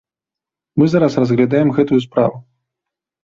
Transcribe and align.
Мы 0.81 0.87
зараз 0.93 1.17
разглядаем 1.23 1.69
гэтую 1.79 1.99
справу. 2.09 2.37